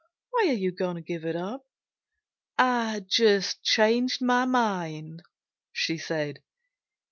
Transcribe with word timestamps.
Why 0.31 0.47
are 0.49 0.53
you 0.53 0.71
going 0.71 0.95
to 0.95 1.01
give 1.03 1.25
it 1.25 1.35
up?" 1.35 1.63
"I 2.57 3.01
just 3.07 3.61
changed 3.61 4.19
my 4.19 4.45
mind," 4.45 5.21
she 5.71 5.99
said. 5.99 6.39